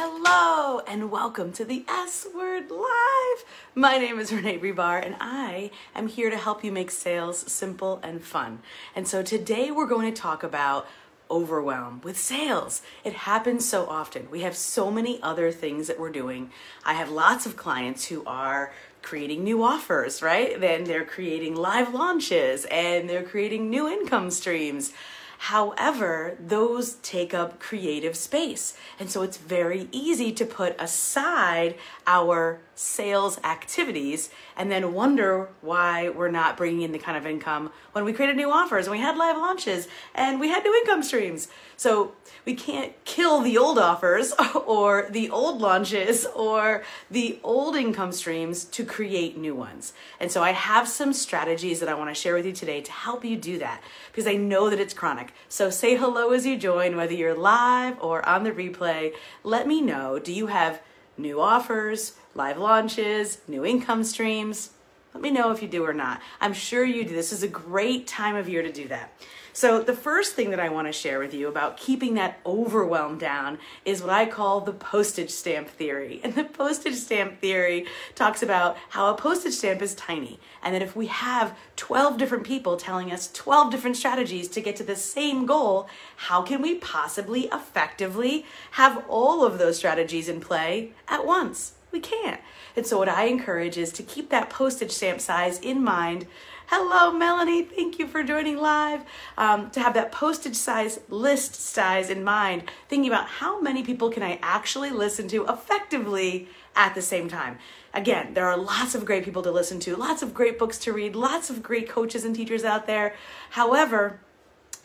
Hello 0.00 0.78
and 0.86 1.10
welcome 1.10 1.50
to 1.54 1.64
the 1.64 1.84
S 1.88 2.24
Word 2.32 2.70
Live. 2.70 3.44
My 3.74 3.98
name 3.98 4.20
is 4.20 4.32
Renee 4.32 4.60
Rebar 4.60 5.04
and 5.04 5.16
I 5.20 5.72
am 5.92 6.06
here 6.06 6.30
to 6.30 6.36
help 6.36 6.62
you 6.62 6.70
make 6.70 6.92
sales 6.92 7.36
simple 7.50 7.98
and 8.00 8.22
fun. 8.22 8.60
And 8.94 9.08
so 9.08 9.24
today 9.24 9.72
we're 9.72 9.88
going 9.88 10.08
to 10.14 10.20
talk 10.20 10.44
about 10.44 10.86
overwhelm 11.28 12.00
with 12.04 12.16
sales. 12.16 12.80
It 13.02 13.12
happens 13.12 13.68
so 13.68 13.86
often. 13.88 14.30
We 14.30 14.42
have 14.42 14.56
so 14.56 14.88
many 14.88 15.20
other 15.20 15.50
things 15.50 15.88
that 15.88 15.98
we're 15.98 16.10
doing. 16.10 16.52
I 16.84 16.94
have 16.94 17.10
lots 17.10 17.44
of 17.44 17.56
clients 17.56 18.04
who 18.04 18.22
are 18.24 18.72
creating 19.02 19.42
new 19.42 19.64
offers, 19.64 20.22
right? 20.22 20.60
Then 20.60 20.84
they're 20.84 21.04
creating 21.04 21.56
live 21.56 21.92
launches 21.92 22.66
and 22.66 23.10
they're 23.10 23.24
creating 23.24 23.68
new 23.68 23.88
income 23.88 24.30
streams. 24.30 24.92
However, 25.38 26.36
those 26.40 26.94
take 26.94 27.32
up 27.32 27.60
creative 27.60 28.16
space. 28.16 28.76
And 28.98 29.10
so 29.10 29.22
it's 29.22 29.36
very 29.36 29.88
easy 29.92 30.32
to 30.32 30.44
put 30.44 30.74
aside 30.80 31.76
our 32.06 32.60
sales 32.78 33.40
activities 33.42 34.30
and 34.56 34.70
then 34.70 34.92
wonder 34.94 35.48
why 35.62 36.08
we're 36.08 36.30
not 36.30 36.56
bringing 36.56 36.82
in 36.82 36.92
the 36.92 36.98
kind 36.98 37.18
of 37.18 37.26
income 37.26 37.72
when 37.90 38.04
we 38.04 38.12
created 38.12 38.36
new 38.36 38.50
offers 38.52 38.86
and 38.86 38.92
we 38.92 39.00
had 39.00 39.16
live 39.16 39.36
launches 39.36 39.88
and 40.14 40.38
we 40.38 40.48
had 40.48 40.62
new 40.62 40.72
income 40.74 41.02
streams. 41.02 41.48
So 41.76 42.12
we 42.44 42.54
can't 42.54 42.92
kill 43.04 43.40
the 43.40 43.58
old 43.58 43.80
offers 43.80 44.32
or 44.66 45.08
the 45.10 45.28
old 45.28 45.60
launches 45.60 46.24
or 46.36 46.84
the 47.10 47.40
old 47.42 47.74
income 47.74 48.12
streams 48.12 48.64
to 48.66 48.84
create 48.84 49.36
new 49.36 49.56
ones. 49.56 49.92
And 50.20 50.30
so 50.30 50.44
I 50.44 50.52
have 50.52 50.86
some 50.86 51.12
strategies 51.12 51.80
that 51.80 51.88
I 51.88 51.94
want 51.94 52.10
to 52.10 52.14
share 52.14 52.34
with 52.34 52.46
you 52.46 52.52
today 52.52 52.80
to 52.80 52.92
help 52.92 53.24
you 53.24 53.36
do 53.36 53.58
that 53.58 53.82
because 54.12 54.28
I 54.28 54.34
know 54.34 54.70
that 54.70 54.78
it's 54.78 54.94
chronic. 54.94 55.32
So 55.48 55.68
say 55.68 55.96
hello 55.96 56.30
as 56.30 56.46
you 56.46 56.56
join, 56.56 56.96
whether 56.96 57.12
you're 57.12 57.34
live 57.34 58.00
or 58.00 58.26
on 58.28 58.44
the 58.44 58.52
replay. 58.52 59.14
Let 59.42 59.66
me 59.66 59.80
know 59.80 60.20
do 60.20 60.32
you 60.32 60.46
have 60.46 60.80
new 61.18 61.40
offers, 61.40 62.14
live 62.34 62.58
launches, 62.58 63.38
new 63.48 63.64
income 63.64 64.04
streams? 64.04 64.70
Let 65.18 65.22
me 65.24 65.30
know 65.32 65.50
if 65.50 65.62
you 65.62 65.66
do 65.66 65.84
or 65.84 65.92
not. 65.92 66.22
I'm 66.40 66.52
sure 66.52 66.84
you 66.84 67.02
do. 67.02 67.12
This 67.12 67.32
is 67.32 67.42
a 67.42 67.48
great 67.48 68.06
time 68.06 68.36
of 68.36 68.48
year 68.48 68.62
to 68.62 68.70
do 68.70 68.86
that. 68.86 69.12
So, 69.52 69.82
the 69.82 69.92
first 69.92 70.36
thing 70.36 70.50
that 70.50 70.60
I 70.60 70.68
want 70.68 70.86
to 70.86 70.92
share 70.92 71.18
with 71.18 71.34
you 71.34 71.48
about 71.48 71.76
keeping 71.76 72.14
that 72.14 72.38
overwhelm 72.46 73.18
down 73.18 73.58
is 73.84 74.00
what 74.00 74.10
I 74.10 74.26
call 74.26 74.60
the 74.60 74.72
postage 74.72 75.30
stamp 75.30 75.70
theory. 75.70 76.20
And 76.22 76.36
the 76.36 76.44
postage 76.44 76.94
stamp 76.94 77.40
theory 77.40 77.86
talks 78.14 78.44
about 78.44 78.76
how 78.90 79.12
a 79.12 79.16
postage 79.16 79.54
stamp 79.54 79.82
is 79.82 79.96
tiny, 79.96 80.38
and 80.62 80.72
that 80.72 80.82
if 80.82 80.94
we 80.94 81.08
have 81.08 81.58
12 81.74 82.16
different 82.16 82.44
people 82.44 82.76
telling 82.76 83.10
us 83.10 83.28
12 83.32 83.72
different 83.72 83.96
strategies 83.96 84.46
to 84.50 84.60
get 84.60 84.76
to 84.76 84.84
the 84.84 84.94
same 84.94 85.46
goal, 85.46 85.88
how 86.14 86.42
can 86.42 86.62
we 86.62 86.76
possibly 86.76 87.48
effectively 87.52 88.46
have 88.72 89.04
all 89.08 89.44
of 89.44 89.58
those 89.58 89.78
strategies 89.78 90.28
in 90.28 90.38
play 90.38 90.92
at 91.08 91.26
once? 91.26 91.72
We 91.90 92.00
can't. 92.00 92.40
And 92.76 92.86
so, 92.86 92.98
what 92.98 93.08
I 93.08 93.24
encourage 93.24 93.78
is 93.78 93.92
to 93.92 94.02
keep 94.02 94.30
that 94.30 94.50
postage 94.50 94.92
stamp 94.92 95.20
size 95.20 95.58
in 95.58 95.82
mind. 95.82 96.26
Hello, 96.66 97.10
Melanie. 97.10 97.62
Thank 97.62 97.98
you 97.98 98.06
for 98.06 98.22
joining 98.22 98.58
live. 98.58 99.00
Um, 99.38 99.70
to 99.70 99.80
have 99.80 99.94
that 99.94 100.12
postage 100.12 100.54
size 100.54 101.00
list 101.08 101.54
size 101.54 102.10
in 102.10 102.22
mind, 102.22 102.70
thinking 102.88 103.10
about 103.10 103.26
how 103.26 103.58
many 103.60 103.82
people 103.82 104.10
can 104.10 104.22
I 104.22 104.38
actually 104.42 104.90
listen 104.90 105.28
to 105.28 105.46
effectively 105.46 106.48
at 106.76 106.94
the 106.94 107.00
same 107.00 107.28
time. 107.28 107.58
Again, 107.94 108.34
there 108.34 108.46
are 108.46 108.56
lots 108.56 108.94
of 108.94 109.06
great 109.06 109.24
people 109.24 109.42
to 109.42 109.50
listen 109.50 109.80
to, 109.80 109.96
lots 109.96 110.22
of 110.22 110.34
great 110.34 110.58
books 110.58 110.78
to 110.80 110.92
read, 110.92 111.16
lots 111.16 111.48
of 111.48 111.62
great 111.62 111.88
coaches 111.88 112.24
and 112.24 112.36
teachers 112.36 112.64
out 112.64 112.86
there. 112.86 113.14
However, 113.50 114.20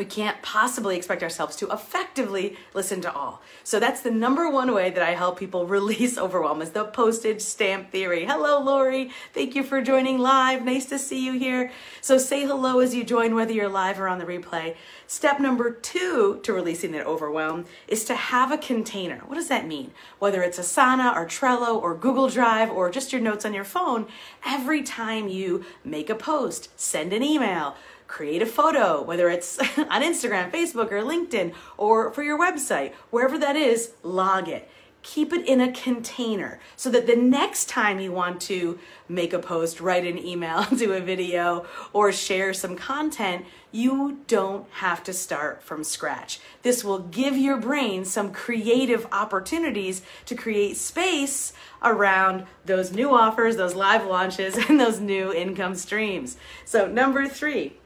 we 0.00 0.06
can't 0.06 0.40
possibly 0.40 0.96
expect 0.96 1.22
ourselves 1.22 1.54
to 1.56 1.70
effectively 1.70 2.56
listen 2.72 3.02
to 3.02 3.12
all. 3.12 3.42
So 3.62 3.78
that's 3.78 4.00
the 4.00 4.10
number 4.10 4.48
one 4.48 4.72
way 4.72 4.88
that 4.88 5.02
I 5.02 5.10
help 5.10 5.38
people 5.38 5.66
release 5.78 6.16
overwhelm 6.16 6.62
is 6.62 6.70
the 6.70 6.86
postage 6.86 7.42
stamp 7.42 7.92
theory. 7.92 8.24
Hello, 8.24 8.62
Lori. 8.62 9.10
Thank 9.34 9.54
you 9.54 9.62
for 9.62 9.82
joining 9.82 10.16
live. 10.16 10.64
Nice 10.64 10.86
to 10.86 10.98
see 10.98 11.22
you 11.22 11.34
here. 11.34 11.70
So 12.00 12.16
say 12.16 12.46
hello 12.46 12.80
as 12.80 12.94
you 12.94 13.04
join, 13.04 13.34
whether 13.34 13.52
you're 13.52 13.68
live 13.68 14.00
or 14.00 14.08
on 14.08 14.18
the 14.18 14.24
replay. 14.24 14.74
Step 15.06 15.38
number 15.38 15.70
two 15.70 16.40
to 16.44 16.52
releasing 16.54 16.92
that 16.92 17.06
overwhelm 17.06 17.66
is 17.86 18.06
to 18.06 18.14
have 18.14 18.50
a 18.50 18.56
container. 18.56 19.18
What 19.26 19.34
does 19.34 19.48
that 19.48 19.66
mean? 19.66 19.90
Whether 20.18 20.42
it's 20.42 20.58
Asana 20.58 21.14
or 21.14 21.26
Trello 21.26 21.76
or 21.76 21.94
Google 21.94 22.30
Drive 22.30 22.70
or 22.70 22.88
just 22.88 23.12
your 23.12 23.20
notes 23.20 23.44
on 23.44 23.52
your 23.52 23.64
phone, 23.64 24.06
every 24.46 24.82
time 24.82 25.28
you 25.28 25.66
make 25.84 26.08
a 26.08 26.14
post, 26.14 26.70
send 26.80 27.12
an 27.12 27.22
email, 27.22 27.76
create 28.10 28.42
a 28.42 28.46
photo, 28.46 29.00
whether 29.00 29.30
it's 29.30 29.58
on 29.78 30.02
Instagram, 30.02 30.50
Facebook, 30.50 30.90
or 30.90 31.02
LinkedIn, 31.02 31.54
or 31.78 32.12
for 32.12 32.22
your 32.22 32.38
website, 32.38 32.92
wherever 33.10 33.38
that 33.38 33.56
is, 33.56 33.92
log 34.02 34.48
it. 34.48 34.68
Keep 35.02 35.32
it 35.32 35.46
in 35.46 35.62
a 35.62 35.72
container 35.72 36.60
so 36.76 36.90
that 36.90 37.06
the 37.06 37.16
next 37.16 37.70
time 37.70 38.00
you 38.00 38.12
want 38.12 38.38
to 38.42 38.78
make 39.08 39.32
a 39.32 39.38
post, 39.38 39.80
write 39.80 40.04
an 40.04 40.18
email, 40.18 40.64
do 40.76 40.92
a 40.92 41.00
video, 41.00 41.64
or 41.94 42.12
share 42.12 42.52
some 42.52 42.76
content, 42.76 43.46
you 43.72 44.20
don't 44.26 44.68
have 44.72 45.02
to 45.04 45.12
start 45.12 45.62
from 45.62 45.84
scratch. 45.84 46.40
This 46.62 46.84
will 46.84 46.98
give 46.98 47.38
your 47.38 47.56
brain 47.56 48.04
some 48.04 48.32
creative 48.32 49.06
opportunities 49.12 50.02
to 50.26 50.34
create 50.34 50.76
space 50.76 51.54
around 51.82 52.44
those 52.66 52.92
new 52.92 53.14
offers, 53.14 53.56
those 53.56 53.74
live 53.74 54.04
launches, 54.04 54.56
and 54.68 54.78
those 54.78 55.00
new 55.00 55.32
income 55.32 55.76
streams. 55.76 56.36
So, 56.66 56.86
number 56.86 57.26
three, 57.26 57.79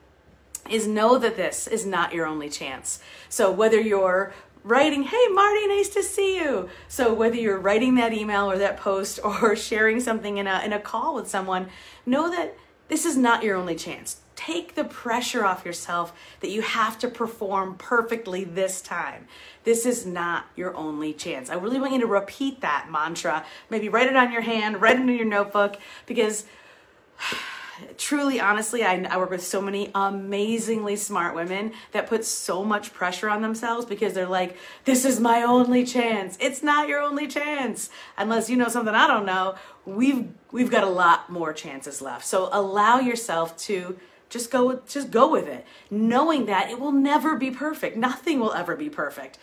is 0.70 0.86
know 0.86 1.18
that 1.18 1.36
this 1.36 1.66
is 1.66 1.84
not 1.84 2.12
your 2.12 2.26
only 2.26 2.48
chance. 2.48 3.00
So 3.28 3.50
whether 3.50 3.80
you're 3.80 4.34
writing, 4.62 5.02
hey, 5.02 5.28
Marty, 5.30 5.66
nice 5.66 5.90
to 5.90 6.02
see 6.02 6.36
you. 6.36 6.68
So 6.88 7.12
whether 7.12 7.36
you're 7.36 7.58
writing 7.58 7.94
that 7.96 8.14
email 8.14 8.50
or 8.50 8.58
that 8.58 8.78
post 8.78 9.20
or 9.24 9.54
sharing 9.54 10.00
something 10.00 10.38
in 10.38 10.46
a, 10.46 10.62
in 10.64 10.72
a 10.72 10.80
call 10.80 11.14
with 11.14 11.28
someone, 11.28 11.68
know 12.06 12.30
that 12.30 12.56
this 12.88 13.04
is 13.04 13.16
not 13.16 13.42
your 13.42 13.56
only 13.56 13.76
chance. 13.76 14.20
Take 14.36 14.74
the 14.74 14.84
pressure 14.84 15.44
off 15.44 15.64
yourself 15.64 16.12
that 16.40 16.50
you 16.50 16.60
have 16.60 16.98
to 16.98 17.08
perform 17.08 17.76
perfectly 17.76 18.44
this 18.44 18.82
time. 18.82 19.28
This 19.62 19.86
is 19.86 20.04
not 20.04 20.46
your 20.56 20.74
only 20.74 21.12
chance. 21.12 21.50
I 21.50 21.54
really 21.54 21.78
want 21.78 21.92
you 21.92 22.00
to 22.00 22.06
repeat 22.06 22.60
that 22.60 22.88
mantra. 22.90 23.44
Maybe 23.70 23.88
write 23.88 24.08
it 24.08 24.16
on 24.16 24.32
your 24.32 24.42
hand, 24.42 24.82
write 24.82 24.96
it 24.96 25.02
in 25.02 25.08
your 25.08 25.24
notebook, 25.24 25.76
because 26.06 26.44
truly, 27.96 28.40
honestly, 28.40 28.84
I, 28.84 29.02
I, 29.10 29.16
work 29.16 29.30
with 29.30 29.42
so 29.42 29.60
many 29.60 29.90
amazingly 29.94 30.96
smart 30.96 31.34
women 31.34 31.72
that 31.92 32.06
put 32.06 32.24
so 32.24 32.64
much 32.64 32.92
pressure 32.92 33.28
on 33.28 33.42
themselves 33.42 33.86
because 33.86 34.14
they're 34.14 34.28
like, 34.28 34.56
this 34.84 35.04
is 35.04 35.20
my 35.20 35.42
only 35.42 35.84
chance. 35.84 36.36
It's 36.40 36.62
not 36.62 36.88
your 36.88 37.00
only 37.00 37.26
chance. 37.26 37.90
Unless 38.16 38.50
you 38.50 38.56
know 38.56 38.68
something 38.68 38.94
I 38.94 39.06
don't 39.06 39.26
know, 39.26 39.56
we've, 39.84 40.28
we've 40.52 40.70
got 40.70 40.84
a 40.84 40.88
lot 40.88 41.30
more 41.30 41.52
chances 41.52 42.00
left. 42.00 42.24
So 42.24 42.48
allow 42.52 43.00
yourself 43.00 43.56
to 43.58 43.98
just 44.28 44.50
go, 44.50 44.80
just 44.86 45.10
go 45.10 45.30
with 45.30 45.46
it, 45.46 45.64
knowing 45.90 46.46
that 46.46 46.70
it 46.70 46.80
will 46.80 46.92
never 46.92 47.36
be 47.36 47.50
perfect. 47.50 47.96
Nothing 47.96 48.40
will 48.40 48.52
ever 48.52 48.76
be 48.76 48.90
perfect. 48.90 49.38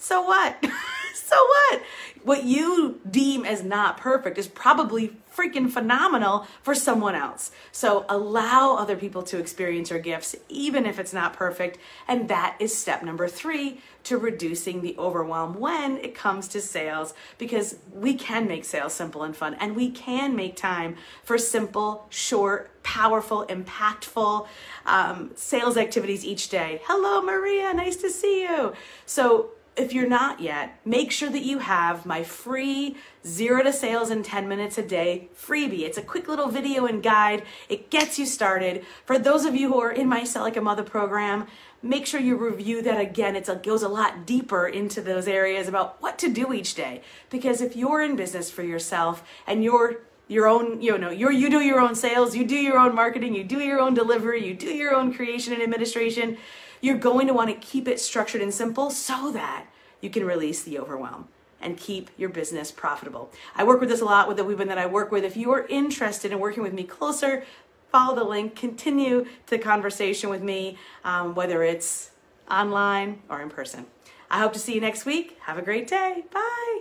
So 0.00 0.22
what? 0.22 0.64
so 1.14 1.36
what? 1.36 1.82
What 2.22 2.44
you 2.44 3.00
deem 3.08 3.44
as 3.44 3.62
not 3.62 3.98
perfect 3.98 4.38
is 4.38 4.48
probably 4.48 5.16
freaking 5.34 5.70
phenomenal 5.70 6.46
for 6.62 6.74
someone 6.74 7.14
else. 7.14 7.50
So 7.70 8.04
allow 8.08 8.76
other 8.76 8.96
people 8.96 9.22
to 9.24 9.38
experience 9.38 9.90
your 9.90 9.98
gifts, 9.98 10.34
even 10.48 10.86
if 10.86 10.98
it's 10.98 11.12
not 11.12 11.34
perfect. 11.34 11.78
And 12.08 12.28
that 12.28 12.56
is 12.58 12.76
step 12.76 13.02
number 13.02 13.28
three 13.28 13.80
to 14.04 14.16
reducing 14.16 14.80
the 14.80 14.96
overwhelm 14.98 15.60
when 15.60 15.98
it 15.98 16.14
comes 16.14 16.48
to 16.48 16.60
sales, 16.60 17.14
because 17.38 17.76
we 17.92 18.14
can 18.14 18.48
make 18.48 18.64
sales 18.64 18.94
simple 18.94 19.22
and 19.22 19.36
fun, 19.36 19.54
and 19.60 19.76
we 19.76 19.90
can 19.90 20.34
make 20.34 20.56
time 20.56 20.96
for 21.22 21.36
simple, 21.38 22.06
short, 22.08 22.82
powerful, 22.82 23.46
impactful 23.46 24.46
um, 24.86 25.30
sales 25.34 25.76
activities 25.76 26.24
each 26.24 26.48
day. 26.48 26.80
Hello, 26.84 27.20
Maria. 27.20 27.72
Nice 27.74 27.96
to 27.96 28.10
see 28.10 28.42
you. 28.42 28.72
So 29.04 29.50
if 29.80 29.92
you're 29.92 30.08
not 30.08 30.40
yet, 30.40 30.78
make 30.84 31.10
sure 31.10 31.30
that 31.30 31.42
you 31.42 31.58
have 31.58 32.04
my 32.04 32.22
free 32.22 32.96
zero 33.26 33.62
to 33.62 33.72
sales 33.72 34.10
in 34.10 34.22
10 34.22 34.48
minutes 34.48 34.78
a 34.78 34.82
day 34.82 35.28
freebie. 35.34 35.80
It's 35.80 35.98
a 35.98 36.02
quick 36.02 36.28
little 36.28 36.48
video 36.48 36.86
and 36.86 37.02
guide. 37.02 37.44
It 37.68 37.90
gets 37.90 38.18
you 38.18 38.26
started. 38.26 38.84
For 39.04 39.18
those 39.18 39.44
of 39.44 39.56
you 39.56 39.72
who 39.72 39.80
are 39.80 39.90
in 39.90 40.08
my 40.08 40.24
Sell 40.24 40.42
Like 40.42 40.56
a 40.56 40.60
Mother 40.60 40.82
program, 40.82 41.46
make 41.82 42.06
sure 42.06 42.20
you 42.20 42.36
review 42.36 42.82
that 42.82 43.00
again. 43.00 43.36
It 43.36 43.62
goes 43.62 43.82
a 43.82 43.88
lot 43.88 44.26
deeper 44.26 44.68
into 44.68 45.00
those 45.00 45.26
areas 45.26 45.66
about 45.66 46.00
what 46.02 46.18
to 46.18 46.28
do 46.28 46.52
each 46.52 46.74
day. 46.74 47.02
Because 47.30 47.60
if 47.60 47.74
you're 47.74 48.02
in 48.02 48.16
business 48.16 48.50
for 48.50 48.62
yourself 48.62 49.24
and 49.46 49.64
you're 49.64 50.02
your 50.28 50.46
own, 50.46 50.80
you 50.80 50.96
know, 50.96 51.10
you 51.10 51.30
you 51.30 51.50
do 51.50 51.60
your 51.60 51.80
own 51.80 51.94
sales, 51.96 52.36
you 52.36 52.44
do 52.44 52.54
your 52.54 52.78
own 52.78 52.94
marketing, 52.94 53.34
you 53.34 53.42
do 53.42 53.58
your 53.58 53.80
own 53.80 53.94
delivery, 53.94 54.46
you 54.46 54.54
do 54.54 54.68
your 54.68 54.94
own 54.94 55.12
creation 55.12 55.52
and 55.52 55.62
administration, 55.62 56.38
you're 56.80 56.98
going 56.98 57.26
to 57.26 57.34
want 57.34 57.50
to 57.50 57.66
keep 57.66 57.86
it 57.88 58.00
structured 58.00 58.40
and 58.40 58.52
simple 58.52 58.90
so 58.90 59.30
that 59.32 59.66
you 60.00 60.10
can 60.10 60.24
release 60.24 60.62
the 60.62 60.78
overwhelm 60.78 61.28
and 61.60 61.76
keep 61.76 62.10
your 62.16 62.30
business 62.30 62.72
profitable. 62.72 63.30
I 63.54 63.64
work 63.64 63.80
with 63.80 63.90
this 63.90 64.00
a 64.00 64.04
lot 64.04 64.28
with 64.28 64.38
the 64.38 64.44
women 64.44 64.68
that 64.68 64.78
I 64.78 64.86
work 64.86 65.12
with. 65.12 65.24
If 65.24 65.36
you 65.36 65.52
are 65.52 65.66
interested 65.66 66.32
in 66.32 66.38
working 66.38 66.62
with 66.62 66.72
me 66.72 66.84
closer, 66.84 67.44
follow 67.90 68.14
the 68.14 68.24
link, 68.24 68.56
continue 68.56 69.26
the 69.46 69.58
conversation 69.58 70.30
with 70.30 70.42
me, 70.42 70.78
um, 71.04 71.34
whether 71.34 71.62
it's 71.62 72.10
online 72.50 73.20
or 73.28 73.42
in 73.42 73.50
person. 73.50 73.86
I 74.30 74.38
hope 74.38 74.52
to 74.54 74.58
see 74.58 74.74
you 74.74 74.80
next 74.80 75.04
week. 75.04 75.38
Have 75.42 75.58
a 75.58 75.62
great 75.62 75.86
day. 75.86 76.24
Bye. 76.32 76.79